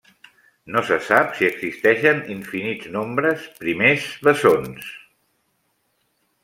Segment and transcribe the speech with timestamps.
[0.75, 4.91] No se sap si existeixen infinits nombres primers bessons.